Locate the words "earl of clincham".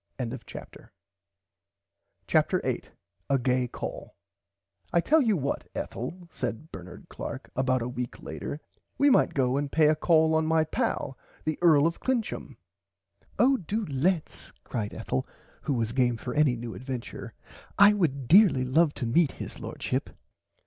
11.61-12.57